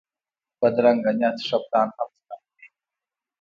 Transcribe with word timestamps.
بدرنګه 0.59 1.11
نیت 1.19 1.37
ښه 1.47 1.57
پلان 1.65 1.89
هم 1.97 2.09
خرابوي 2.17 2.67